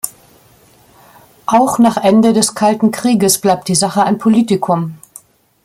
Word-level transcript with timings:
Auch 1.45 1.77
nach 1.77 1.95
Ende 1.97 2.33
des 2.33 2.55
„Kalten 2.55 2.89
Krieges“ 2.89 3.39
bleibt 3.39 3.67
die 3.67 3.75
Sache 3.75 4.03
ein 4.03 4.17
Politikum. 4.17 4.97